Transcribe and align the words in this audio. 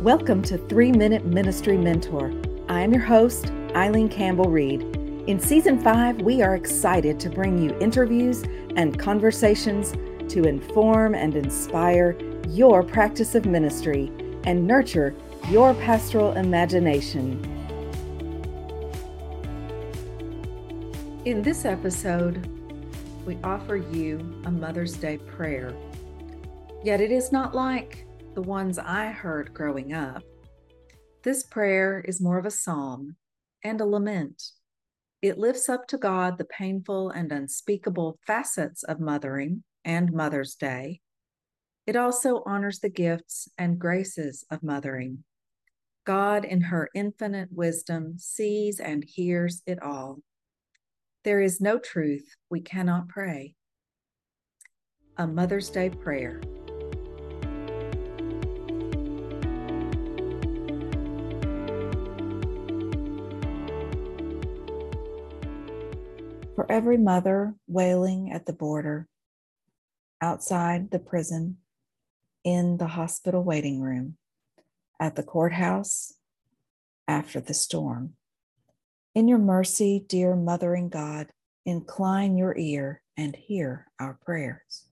Welcome 0.00 0.40
to 0.44 0.56
Three 0.56 0.92
Minute 0.92 1.26
Ministry 1.26 1.76
Mentor. 1.76 2.32
I 2.70 2.80
am 2.80 2.90
your 2.90 3.02
host, 3.02 3.52
Eileen 3.76 4.08
Campbell 4.08 4.48
Reed. 4.48 4.80
In 5.26 5.38
season 5.38 5.78
five, 5.78 6.22
we 6.22 6.40
are 6.40 6.56
excited 6.56 7.20
to 7.20 7.28
bring 7.28 7.58
you 7.58 7.78
interviews 7.80 8.42
and 8.76 8.98
conversations 8.98 9.92
to 10.32 10.44
inform 10.44 11.14
and 11.14 11.36
inspire 11.36 12.16
your 12.48 12.82
practice 12.82 13.34
of 13.34 13.44
ministry 13.44 14.10
and 14.44 14.66
nurture 14.66 15.14
your 15.50 15.74
pastoral 15.74 16.32
imagination. 16.32 17.38
In 21.26 21.42
this 21.42 21.66
episode, 21.66 22.48
we 23.26 23.36
offer 23.44 23.76
you 23.76 24.16
a 24.46 24.50
Mother's 24.50 24.94
Day 24.94 25.18
prayer. 25.18 25.74
Yet 26.82 27.02
it 27.02 27.12
is 27.12 27.32
not 27.32 27.54
like 27.54 28.06
the 28.34 28.42
ones 28.42 28.78
I 28.78 29.06
heard 29.06 29.52
growing 29.52 29.92
up. 29.92 30.22
This 31.22 31.42
prayer 31.42 32.00
is 32.06 32.20
more 32.20 32.38
of 32.38 32.46
a 32.46 32.50
psalm 32.50 33.16
and 33.64 33.80
a 33.80 33.84
lament. 33.84 34.42
It 35.20 35.38
lifts 35.38 35.68
up 35.68 35.86
to 35.88 35.98
God 35.98 36.38
the 36.38 36.44
painful 36.44 37.10
and 37.10 37.30
unspeakable 37.30 38.18
facets 38.26 38.82
of 38.84 39.00
mothering 39.00 39.64
and 39.84 40.12
Mother's 40.12 40.54
Day. 40.54 41.00
It 41.86 41.96
also 41.96 42.42
honors 42.46 42.78
the 42.78 42.88
gifts 42.88 43.48
and 43.58 43.78
graces 43.78 44.44
of 44.50 44.62
mothering. 44.62 45.24
God, 46.06 46.44
in 46.44 46.62
her 46.62 46.88
infinite 46.94 47.48
wisdom, 47.52 48.14
sees 48.16 48.80
and 48.80 49.04
hears 49.04 49.62
it 49.66 49.82
all. 49.82 50.20
There 51.24 51.40
is 51.40 51.60
no 51.60 51.78
truth 51.78 52.34
we 52.48 52.60
cannot 52.60 53.08
pray. 53.08 53.56
A 55.18 55.26
Mother's 55.26 55.68
Day 55.68 55.90
Prayer. 55.90 56.40
For 66.70 66.74
every 66.74 66.98
mother 66.98 67.56
wailing 67.66 68.30
at 68.30 68.46
the 68.46 68.52
border, 68.52 69.08
outside 70.20 70.92
the 70.92 71.00
prison, 71.00 71.56
in 72.44 72.76
the 72.76 72.86
hospital 72.86 73.42
waiting 73.42 73.80
room, 73.80 74.16
at 75.00 75.16
the 75.16 75.22
courthouse, 75.24 76.14
after 77.08 77.40
the 77.40 77.54
storm. 77.54 78.12
In 79.16 79.26
your 79.26 79.38
mercy, 79.38 80.04
dear 80.06 80.36
mothering 80.36 80.90
God, 80.90 81.32
incline 81.66 82.36
your 82.36 82.56
ear 82.56 83.02
and 83.16 83.34
hear 83.34 83.88
our 83.98 84.16
prayers. 84.24 84.86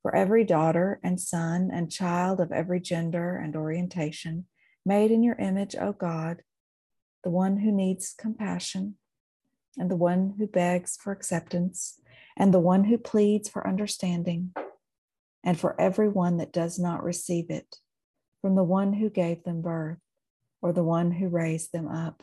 For 0.00 0.16
every 0.16 0.44
daughter 0.44 1.00
and 1.02 1.20
son 1.20 1.68
and 1.70 1.92
child 1.92 2.40
of 2.40 2.50
every 2.50 2.80
gender 2.80 3.36
and 3.36 3.54
orientation, 3.54 4.46
made 4.86 5.10
in 5.10 5.22
your 5.22 5.36
image, 5.36 5.76
O 5.78 5.92
God, 5.92 6.40
the 7.24 7.30
one 7.30 7.58
who 7.58 7.70
needs 7.70 8.14
compassion, 8.18 8.96
and 9.78 9.90
the 9.90 9.96
one 9.96 10.34
who 10.38 10.46
begs 10.46 10.96
for 10.96 11.12
acceptance, 11.12 12.00
and 12.36 12.52
the 12.52 12.60
one 12.60 12.84
who 12.84 12.98
pleads 12.98 13.48
for 13.48 13.66
understanding, 13.66 14.52
and 15.44 15.58
for 15.58 15.80
every 15.80 16.08
one 16.08 16.38
that 16.38 16.52
does 16.52 16.78
not 16.78 17.02
receive 17.02 17.50
it, 17.50 17.76
from 18.40 18.56
the 18.56 18.64
one 18.64 18.94
who 18.94 19.10
gave 19.10 19.44
them 19.44 19.62
birth, 19.62 19.98
or 20.62 20.72
the 20.72 20.84
one 20.84 21.12
who 21.12 21.28
raised 21.28 21.72
them 21.72 21.88
up. 21.88 22.22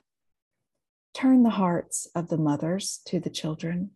Turn 1.14 1.44
the 1.44 1.52
hearts 1.52 2.08
of 2.16 2.30
the 2.30 2.38
mothers 2.38 3.02
to 3.06 3.20
the 3.20 3.30
children, 3.30 3.92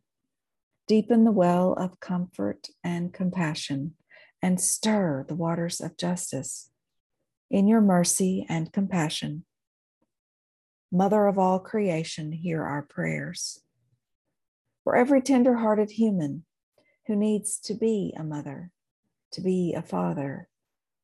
deepen 0.88 1.24
the 1.24 1.32
well 1.32 1.74
of 1.74 2.00
comfort 2.00 2.68
and 2.84 3.12
compassion, 3.14 3.96
and 4.42 4.62
stir 4.62 5.26
the 5.28 5.36
waters 5.36 5.82
of 5.82 5.98
justice. 5.98 6.70
In 7.50 7.68
your 7.68 7.82
mercy 7.82 8.46
and 8.48 8.72
compassion, 8.72 9.46
Mother 10.92 11.26
of 11.28 11.38
all 11.38 11.60
creation, 11.60 12.32
hear 12.32 12.64
our 12.64 12.82
prayers. 12.82 13.62
For 14.84 14.96
every 14.96 15.22
tender 15.22 15.56
hearted 15.56 15.92
human 15.92 16.46
who 17.08 17.16
needs 17.16 17.60
to 17.62 17.74
be 17.74 18.14
a 18.18 18.24
mother, 18.24 18.72
to 19.32 19.42
be 19.42 19.74
a 19.74 19.82
father, 19.82 20.48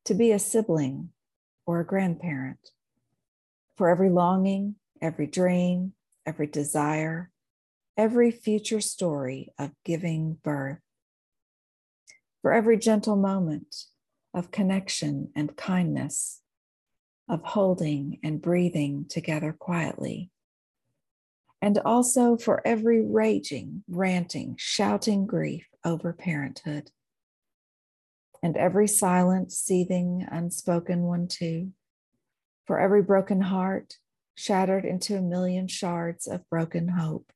to 0.06 0.14
be 0.14 0.32
a 0.32 0.38
sibling 0.38 1.10
or 1.66 1.80
a 1.80 1.86
grandparent. 1.86 2.70
For 3.76 3.90
every 3.90 4.08
longing, 4.08 4.76
every 5.02 5.26
dream, 5.26 5.92
every 6.24 6.46
desire, 6.46 7.30
every 7.96 8.30
future 8.30 8.80
story 8.80 9.52
of 9.58 9.72
giving 9.84 10.38
birth. 10.42 10.78
For 12.40 12.52
every 12.52 12.78
gentle 12.78 13.16
moment 13.16 13.84
of 14.32 14.50
connection 14.50 15.30
and 15.36 15.56
kindness 15.56 16.40
of 17.28 17.42
holding 17.42 18.18
and 18.22 18.42
breathing 18.42 19.06
together 19.08 19.52
quietly. 19.52 20.30
And 21.62 21.78
also 21.78 22.36
for 22.36 22.66
every 22.66 23.02
raging, 23.02 23.84
ranting, 23.88 24.56
shouting 24.58 25.26
grief 25.26 25.66
over 25.84 26.12
parenthood. 26.12 26.90
And 28.42 28.56
every 28.56 28.86
silent, 28.86 29.52
seething, 29.52 30.26
unspoken 30.30 31.02
one, 31.04 31.28
too. 31.28 31.72
For 32.66 32.78
every 32.78 33.02
broken 33.02 33.40
heart, 33.40 33.94
shattered 34.34 34.84
into 34.84 35.16
a 35.16 35.22
million 35.22 35.66
shards 35.66 36.26
of 36.26 36.48
broken 36.50 36.88
hope. 36.88 37.32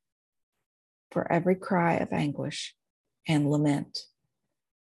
For 1.11 1.31
every 1.33 1.55
cry 1.55 1.95
of 1.95 2.13
anguish 2.13 2.75
and 3.27 3.51
lament. 3.51 4.01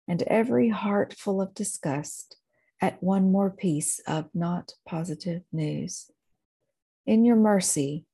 And 0.06 0.22
every 0.22 0.68
heart 0.68 1.14
full 1.14 1.40
of 1.40 1.54
disgust 1.54 2.37
at 2.80 3.02
one 3.02 3.32
more 3.32 3.50
piece 3.50 4.00
of 4.06 4.28
not 4.34 4.72
positive 4.86 5.42
news. 5.52 6.10
In 7.06 7.24
your 7.24 7.36
mercy, 7.36 8.04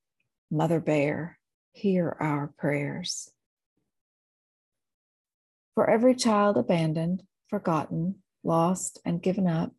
Mother 0.51 0.81
Bear, 0.81 1.39
hear 1.73 2.17
our 2.21 2.53
prayers. 2.57 3.31
For 5.75 5.91
every 5.91 6.15
child 6.15 6.57
abandoned, 6.57 7.25
forgotten, 7.49 8.17
lost, 8.45 9.01
and 9.05 9.21
given 9.21 9.47
up, 9.47 9.73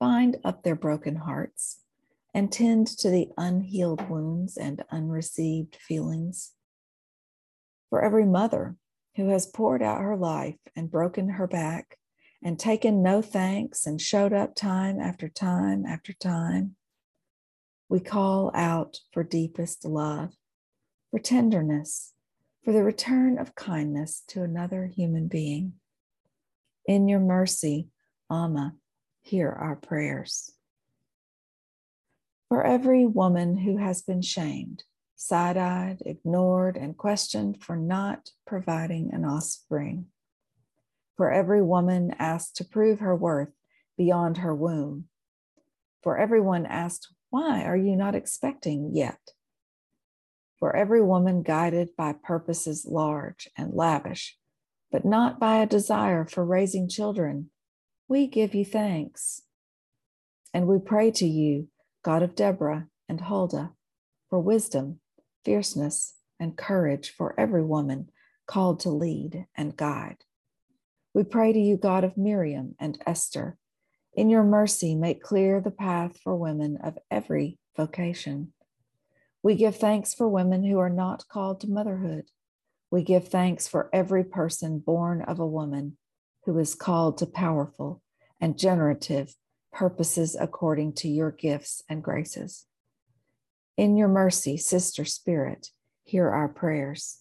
bind 0.00 0.38
up 0.44 0.62
their 0.62 0.74
broken 0.74 1.16
hearts 1.16 1.80
and 2.34 2.52
tend 2.52 2.86
to 2.86 3.10
the 3.10 3.28
unhealed 3.36 4.08
wounds 4.08 4.56
and 4.56 4.84
unreceived 4.90 5.76
feelings. 5.76 6.52
For 7.90 8.02
every 8.02 8.26
mother 8.26 8.76
who 9.16 9.28
has 9.28 9.46
poured 9.46 9.82
out 9.82 10.00
her 10.00 10.16
life 10.16 10.58
and 10.76 10.90
broken 10.90 11.30
her 11.30 11.46
back 11.46 11.97
and 12.42 12.58
taken 12.58 13.02
no 13.02 13.20
thanks 13.20 13.86
and 13.86 14.00
showed 14.00 14.32
up 14.32 14.54
time 14.54 15.00
after 15.00 15.28
time 15.28 15.84
after 15.84 16.12
time, 16.12 16.76
we 17.88 18.00
call 18.00 18.50
out 18.54 18.98
for 19.12 19.24
deepest 19.24 19.84
love, 19.84 20.34
for 21.10 21.18
tenderness, 21.18 22.12
for 22.64 22.72
the 22.72 22.84
return 22.84 23.38
of 23.38 23.54
kindness 23.54 24.22
to 24.28 24.42
another 24.42 24.86
human 24.86 25.26
being. 25.26 25.74
In 26.86 27.08
your 27.08 27.20
mercy, 27.20 27.88
Amma, 28.30 28.74
hear 29.22 29.50
our 29.50 29.76
prayers. 29.76 30.52
For 32.48 32.64
every 32.64 33.04
woman 33.06 33.58
who 33.58 33.76
has 33.78 34.02
been 34.02 34.22
shamed, 34.22 34.84
side 35.16 35.56
eyed, 35.56 36.02
ignored, 36.06 36.76
and 36.76 36.96
questioned 36.96 37.62
for 37.62 37.76
not 37.76 38.30
providing 38.46 39.12
an 39.12 39.24
offspring 39.24 40.06
for 41.18 41.32
every 41.32 41.60
woman 41.60 42.14
asked 42.18 42.56
to 42.56 42.64
prove 42.64 43.00
her 43.00 43.14
worth 43.14 43.52
beyond 43.98 44.38
her 44.38 44.54
womb. 44.54 45.06
For 46.02 46.16
everyone 46.16 46.64
asked, 46.64 47.08
Why 47.28 47.64
are 47.64 47.76
you 47.76 47.96
not 47.96 48.14
expecting 48.14 48.92
yet? 48.94 49.18
For 50.60 50.74
every 50.74 51.02
woman 51.02 51.42
guided 51.42 51.90
by 51.96 52.12
purposes 52.14 52.86
large 52.88 53.48
and 53.56 53.74
lavish, 53.74 54.38
but 54.92 55.04
not 55.04 55.40
by 55.40 55.56
a 55.56 55.66
desire 55.66 56.24
for 56.24 56.44
raising 56.44 56.88
children, 56.88 57.50
we 58.08 58.28
give 58.28 58.54
you 58.54 58.64
thanks. 58.64 59.42
And 60.54 60.68
we 60.68 60.78
pray 60.78 61.10
to 61.10 61.26
you, 61.26 61.68
God 62.04 62.22
of 62.22 62.36
Deborah 62.36 62.86
and 63.08 63.20
Huldah, 63.20 63.72
for 64.30 64.38
wisdom, 64.38 65.00
fierceness, 65.44 66.14
and 66.38 66.56
courage 66.56 67.10
for 67.10 67.38
every 67.38 67.64
woman 67.64 68.10
called 68.46 68.80
to 68.80 68.90
lead 68.90 69.46
and 69.56 69.76
guide. 69.76 70.24
We 71.18 71.24
pray 71.24 71.52
to 71.52 71.58
you, 71.58 71.76
God 71.76 72.04
of 72.04 72.16
Miriam 72.16 72.76
and 72.78 72.96
Esther. 73.04 73.58
In 74.14 74.30
your 74.30 74.44
mercy, 74.44 74.94
make 74.94 75.20
clear 75.20 75.60
the 75.60 75.72
path 75.72 76.16
for 76.22 76.36
women 76.36 76.76
of 76.76 76.96
every 77.10 77.58
vocation. 77.76 78.52
We 79.42 79.56
give 79.56 79.74
thanks 79.74 80.14
for 80.14 80.28
women 80.28 80.62
who 80.62 80.78
are 80.78 80.88
not 80.88 81.26
called 81.26 81.58
to 81.62 81.68
motherhood. 81.68 82.26
We 82.92 83.02
give 83.02 83.26
thanks 83.26 83.66
for 83.66 83.90
every 83.92 84.22
person 84.22 84.78
born 84.78 85.22
of 85.22 85.40
a 85.40 85.44
woman 85.44 85.96
who 86.44 86.56
is 86.60 86.76
called 86.76 87.18
to 87.18 87.26
powerful 87.26 88.00
and 88.40 88.56
generative 88.56 89.34
purposes 89.72 90.36
according 90.38 90.92
to 90.92 91.08
your 91.08 91.32
gifts 91.32 91.82
and 91.88 92.00
graces. 92.00 92.64
In 93.76 93.96
your 93.96 94.06
mercy, 94.06 94.56
Sister 94.56 95.04
Spirit, 95.04 95.70
hear 96.04 96.28
our 96.28 96.46
prayers 96.46 97.18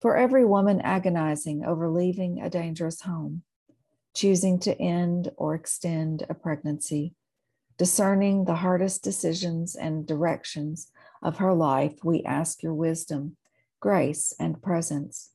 for 0.00 0.16
every 0.16 0.44
woman 0.44 0.80
agonizing 0.80 1.64
over 1.64 1.88
leaving 1.88 2.40
a 2.40 2.50
dangerous 2.50 3.00
home, 3.02 3.42
choosing 4.14 4.58
to 4.60 4.80
end 4.80 5.30
or 5.36 5.54
extend 5.54 6.26
a 6.28 6.34
pregnancy, 6.34 7.14
discerning 7.78 8.44
the 8.44 8.56
hardest 8.56 9.02
decisions 9.02 9.74
and 9.74 10.06
directions 10.06 10.90
of 11.22 11.38
her 11.38 11.54
life, 11.54 11.94
we 12.04 12.22
ask 12.22 12.62
your 12.62 12.74
wisdom, 12.74 13.36
grace, 13.80 14.34
and 14.38 14.62
presence, 14.62 15.30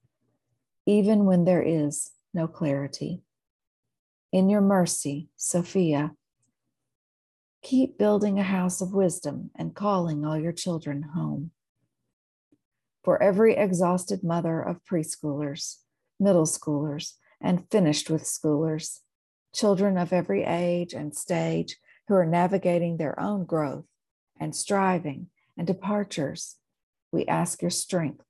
even 0.86 1.25
when 1.25 1.46
there 1.46 1.62
is 1.62 2.12
no 2.34 2.48
clarity. 2.48 3.22
In 4.31 4.50
your 4.50 4.62
mercy, 4.62 5.28
Sophia, 5.36 6.12
keep 7.62 7.98
building 7.98 8.40
a 8.40 8.44
house 8.44 8.81
of 8.81 8.94
wisdom 8.94 9.52
and 9.56 9.75
calling 9.75 10.25
all 10.25 10.38
your 10.38 10.54
children 10.54 11.04
home. 11.13 11.52
For 13.03 13.21
every 13.21 13.56
exhausted 13.56 14.24
mother 14.24 14.62
of 14.62 14.83
preschoolers, 14.83 15.77
middle 16.19 16.45
schoolers, 16.45 17.13
and 17.42 17.69
finished 17.71 18.09
with 18.09 18.24
schoolers, 18.24 19.00
children 19.53 19.98
of 19.98 20.13
every 20.13 20.44
age 20.44 20.94
and 20.94 21.15
stage 21.15 21.77
who 22.07 22.13
are 22.13 22.25
navigating 22.25 22.98
their 22.98 23.19
own 23.19 23.45
growth 23.45 23.86
and 24.39 24.56
striving 24.56 25.27
and 25.57 25.65
departures, 25.65 26.57
we 27.12 27.25
ask 27.25 27.62
your 27.62 27.71
strength 27.71 28.25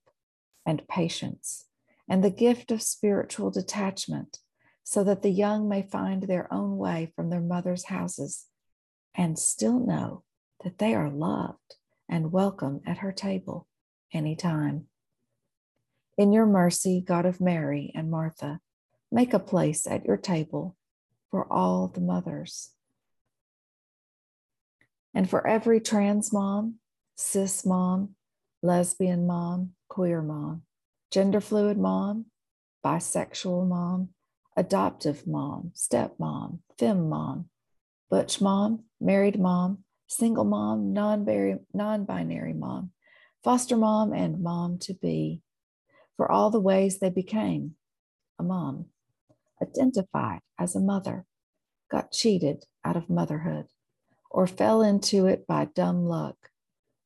and 0.66 0.88
patience 0.88 1.66
and 2.08 2.24
the 2.24 2.30
gift 2.30 2.72
of 2.72 2.82
spiritual 2.82 3.52
detachment 3.52 4.40
so 4.84 5.04
that 5.04 5.22
the 5.22 5.30
young 5.30 5.68
may 5.70 5.82
find 5.82 6.24
their 6.24 6.52
own 6.54 6.78
way 6.78 7.12
from 7.16 7.30
their 7.30 7.42
mother's 7.42 7.86
houses 7.86 8.46
and 9.16 9.38
still 9.38 9.80
know 9.80 10.24
that 10.64 10.78
they 10.78 10.94
are 10.94 11.10
loved 11.10 11.76
and 12.10 12.32
welcome 12.32 12.82
at 12.86 12.98
her 13.00 13.12
table 13.12 13.68
anytime. 14.14 14.88
In 16.18 16.32
your 16.32 16.46
mercy, 16.46 17.02
God 17.06 17.26
of 17.26 17.42
Mary 17.42 17.92
and 17.96 18.12
Martha, 18.12 18.60
make 19.12 19.34
a 19.34 19.40
place 19.40 19.88
at 19.88 20.06
your 20.06 20.18
table 20.18 20.76
for 21.30 21.52
all 21.52 21.88
the 21.88 22.02
mothers. 22.02 22.72
And 25.14 25.30
for 25.30 25.46
every 25.46 25.80
trans 25.80 26.32
mom, 26.32 26.76
cis 27.16 27.66
mom, 27.66 28.16
lesbian 28.62 29.26
mom, 29.28 29.72
queer 29.90 30.22
mom, 30.22 30.64
gender 31.12 31.42
fluid 31.42 31.78
mom, 31.78 32.26
bisexual 32.86 33.68
mom, 33.68 34.10
adoptive 34.56 35.28
mom, 35.28 35.72
step 35.74 36.16
mom, 36.20 36.62
fem 36.78 37.10
mom, 37.10 37.50
butch 38.10 38.42
mom, 38.42 38.84
married 39.00 39.40
mom, 39.40 39.80
single 40.08 40.46
mom, 40.46 40.94
non 40.94 41.24
binary 41.24 42.54
mom, 42.54 42.92
foster 43.44 43.78
mom, 43.78 44.14
and 44.14 44.42
mom 44.42 44.78
to 44.80 44.94
be, 44.94 45.42
for 46.18 46.32
all 46.32 46.50
the 46.50 46.60
ways 46.60 47.00
they 47.00 47.10
became 47.10 47.76
a 48.40 48.44
mom, 48.44 48.86
identified 49.62 50.42
as 50.60 50.76
a 50.76 50.80
mother, 50.80 51.26
got 51.90 52.12
cheated 52.12 52.66
out 52.84 52.98
of 52.98 53.10
motherhood, 53.10 53.66
or 54.30 54.48
fell 54.48 54.82
into 54.82 55.26
it 55.26 55.46
by 55.48 55.66
dumb 55.66 56.06
luck, 56.06 56.36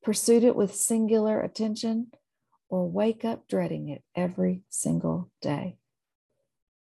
pursued 0.04 0.44
it 0.44 0.56
with 0.56 0.76
singular 0.76 1.42
attention, 1.42 2.12
or 2.70 2.90
wake 2.90 3.24
up 3.24 3.48
dreading 3.48 3.90
it 3.90 4.04
every 4.16 4.62
single 4.70 5.30
day. 5.42 5.78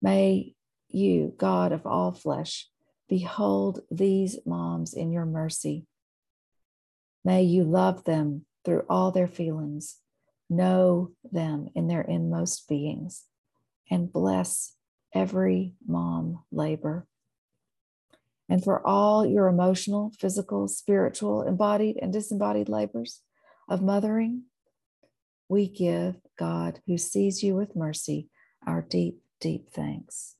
May 0.01 0.55
you, 0.89 1.35
God 1.37 1.73
of 1.73 1.87
all 1.87 2.13
flesh, 2.13 2.69
behold 3.09 3.81
these 3.91 4.39
moms 4.47 4.95
in 4.95 5.13
your 5.13 5.27
mercy. 5.27 5.87
May 7.25 7.43
you 7.43 7.65
love 7.65 8.05
them 8.05 8.47
through 8.65 8.85
all 8.89 9.11
their 9.11 9.29
feelings, 9.29 9.97
know 10.49 11.11
them 11.31 11.69
in 11.75 11.89
their 11.89 12.03
inmost 12.03 12.69
beings, 12.69 13.25
and 13.91 14.13
bless 14.13 14.75
every 15.15 15.75
mom 15.87 16.45
labor. 16.51 17.07
And 18.49 18.63
for 18.63 18.87
all 18.87 19.25
your 19.25 19.49
emotional, 19.49 20.13
physical, 20.19 20.69
spiritual, 20.69 21.43
embodied, 21.43 21.99
and 22.01 22.13
disembodied 22.13 22.69
labors 22.69 23.21
of 23.69 23.83
mothering, 23.83 24.43
we 25.49 25.69
give 25.69 26.17
God, 26.39 26.81
who 26.87 26.99
sees 26.99 27.43
you 27.43 27.55
with 27.55 27.77
mercy, 27.77 28.29
our 28.67 28.83
deep, 28.83 29.21
deep 29.41 29.71
thanks. 29.71 30.37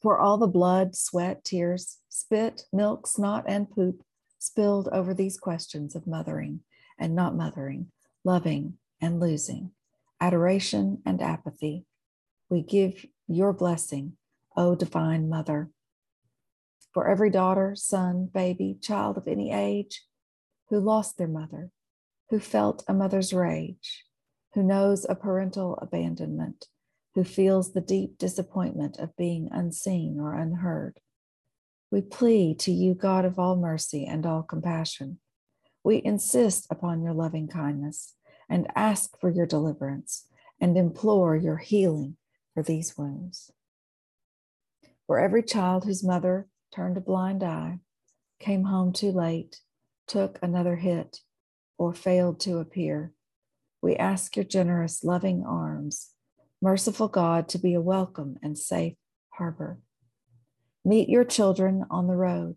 For 0.00 0.18
all 0.18 0.38
the 0.38 0.46
blood, 0.46 0.94
sweat, 0.94 1.44
tears, 1.44 1.98
spit, 2.08 2.64
milk, 2.72 3.06
snot, 3.06 3.44
and 3.48 3.70
poop 3.70 4.02
spilled 4.44 4.88
over 4.92 5.14
these 5.14 5.38
questions 5.38 5.94
of 5.94 6.06
mothering 6.06 6.60
and 6.98 7.14
not 7.14 7.34
mothering, 7.34 7.90
loving 8.24 8.74
and 9.00 9.18
losing, 9.18 9.70
adoration 10.20 11.00
and 11.06 11.20
apathy, 11.22 11.84
we 12.48 12.62
give 12.62 13.06
your 13.26 13.52
blessing, 13.52 14.16
O 14.56 14.74
Divine 14.74 15.28
Mother. 15.28 15.70
For 16.92 17.08
every 17.08 17.30
daughter, 17.30 17.74
son, 17.74 18.28
baby, 18.32 18.78
child 18.80 19.16
of 19.16 19.26
any 19.26 19.50
age 19.50 20.04
who 20.68 20.78
lost 20.78 21.18
their 21.18 21.28
mother, 21.28 21.70
who 22.30 22.38
felt 22.38 22.84
a 22.86 22.94
mother's 22.94 23.32
rage, 23.32 24.04
who 24.54 24.62
knows 24.62 25.04
a 25.08 25.14
parental 25.14 25.76
abandonment, 25.82 26.66
who 27.14 27.24
feels 27.24 27.72
the 27.72 27.80
deep 27.80 28.18
disappointment 28.18 28.98
of 28.98 29.16
being 29.16 29.48
unseen 29.50 30.18
or 30.20 30.34
unheard. 30.34 31.00
We 31.94 32.00
plead 32.02 32.58
to 32.58 32.72
you, 32.72 32.94
God 32.94 33.24
of 33.24 33.38
all 33.38 33.54
mercy 33.54 34.04
and 34.04 34.26
all 34.26 34.42
compassion. 34.42 35.20
We 35.84 36.02
insist 36.04 36.66
upon 36.68 37.04
your 37.04 37.12
loving 37.14 37.46
kindness 37.46 38.16
and 38.48 38.66
ask 38.74 39.16
for 39.20 39.30
your 39.30 39.46
deliverance 39.46 40.26
and 40.60 40.76
implore 40.76 41.36
your 41.36 41.58
healing 41.58 42.16
for 42.52 42.64
these 42.64 42.98
wounds. 42.98 43.52
For 45.06 45.20
every 45.20 45.44
child 45.44 45.84
whose 45.84 46.02
mother 46.02 46.48
turned 46.74 46.96
a 46.96 47.00
blind 47.00 47.44
eye, 47.44 47.78
came 48.40 48.64
home 48.64 48.92
too 48.92 49.12
late, 49.12 49.60
took 50.08 50.40
another 50.42 50.74
hit, 50.74 51.20
or 51.78 51.94
failed 51.94 52.40
to 52.40 52.58
appear, 52.58 53.12
we 53.80 53.94
ask 53.94 54.34
your 54.34 54.44
generous, 54.44 55.04
loving 55.04 55.44
arms, 55.46 56.10
merciful 56.60 57.06
God, 57.06 57.48
to 57.50 57.58
be 57.58 57.74
a 57.74 57.80
welcome 57.80 58.36
and 58.42 58.58
safe 58.58 58.96
harbor. 59.30 59.78
Meet 60.84 61.08
your 61.08 61.24
children 61.24 61.84
on 61.90 62.06
the 62.08 62.16
road 62.16 62.56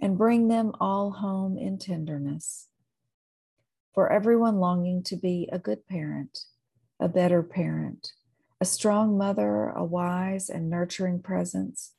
and 0.00 0.18
bring 0.18 0.48
them 0.48 0.72
all 0.80 1.12
home 1.12 1.56
in 1.56 1.78
tenderness. 1.78 2.66
For 3.94 4.10
everyone 4.10 4.56
longing 4.56 5.04
to 5.04 5.16
be 5.16 5.48
a 5.52 5.60
good 5.60 5.86
parent, 5.86 6.40
a 6.98 7.08
better 7.08 7.42
parent, 7.42 8.12
a 8.60 8.64
strong 8.64 9.16
mother, 9.16 9.68
a 9.68 9.84
wise 9.84 10.50
and 10.50 10.68
nurturing 10.68 11.22
presence. 11.22 11.92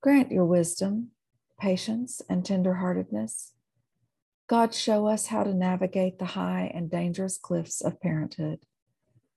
Grant 0.00 0.30
your 0.30 0.44
wisdom, 0.44 1.08
patience, 1.58 2.22
and 2.28 2.44
tenderheartedness. 2.44 3.50
God, 4.46 4.72
show 4.72 5.08
us 5.08 5.26
how 5.26 5.42
to 5.42 5.52
navigate 5.52 6.20
the 6.20 6.26
high 6.26 6.70
and 6.72 6.88
dangerous 6.88 7.38
cliffs 7.38 7.80
of 7.80 8.00
parenthood, 8.00 8.60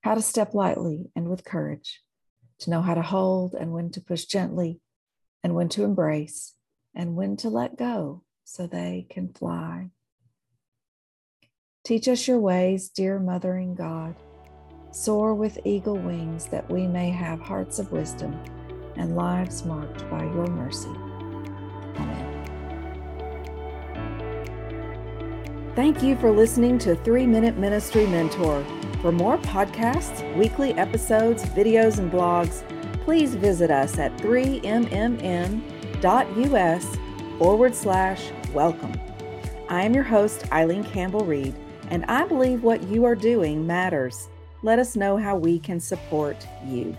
how 0.02 0.14
to 0.14 0.22
step 0.22 0.54
lightly 0.54 1.10
and 1.16 1.28
with 1.28 1.44
courage, 1.44 2.00
to 2.60 2.70
know 2.70 2.82
how 2.82 2.94
to 2.94 3.02
hold 3.02 3.54
and 3.54 3.72
when 3.72 3.90
to 3.90 4.00
push 4.00 4.24
gently, 4.26 4.80
and 5.42 5.54
when 5.54 5.68
to 5.70 5.84
embrace, 5.84 6.54
and 6.94 7.16
when 7.16 7.36
to 7.38 7.48
let 7.48 7.76
go 7.76 8.22
so 8.44 8.66
they 8.66 9.06
can 9.08 9.32
fly. 9.32 9.90
Teach 11.84 12.06
us 12.08 12.28
your 12.28 12.38
ways, 12.38 12.88
dear 12.88 13.18
mothering 13.18 13.74
God 13.74 14.14
Soar 14.94 15.34
with 15.34 15.58
eagle 15.64 15.96
wings 15.96 16.44
that 16.48 16.70
we 16.70 16.86
may 16.86 17.08
have 17.08 17.40
hearts 17.40 17.78
of 17.78 17.90
wisdom 17.92 18.38
and 18.96 19.16
lives 19.16 19.64
marked 19.64 20.08
by 20.10 20.22
your 20.22 20.46
mercy. 20.48 20.90
Amen. 21.96 22.44
Thank 25.74 26.02
you 26.02 26.14
for 26.16 26.30
listening 26.30 26.78
to 26.80 26.94
Three 26.94 27.26
Minute 27.26 27.56
Ministry 27.56 28.06
Mentor. 28.06 28.62
For 29.00 29.12
more 29.12 29.38
podcasts, 29.38 30.36
weekly 30.36 30.74
episodes, 30.74 31.42
videos, 31.46 31.98
and 31.98 32.12
blogs, 32.12 32.62
please 33.04 33.34
visit 33.34 33.70
us 33.70 33.98
at 33.98 34.16
3mmm.us 34.18 34.86
forward 37.38 37.74
slash 37.74 38.30
welcome. 38.52 38.92
I 39.68 39.82
am 39.82 39.94
your 39.94 40.04
host, 40.04 40.50
Eileen 40.52 40.84
Campbell 40.84 41.24
Reed, 41.24 41.54
and 41.90 42.04
I 42.06 42.24
believe 42.24 42.62
what 42.62 42.82
you 42.84 43.04
are 43.04 43.14
doing 43.14 43.66
matters 43.66 44.28
let 44.62 44.78
us 44.78 44.94
know 44.94 45.16
how 45.16 45.36
we 45.36 45.58
can 45.58 45.80
support 45.80 46.36
you. 46.64 46.96